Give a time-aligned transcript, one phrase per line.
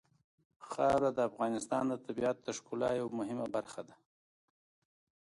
[0.69, 3.95] خاوره د افغانستان د طبیعت د ښکلا یوه مهمه برخه ده.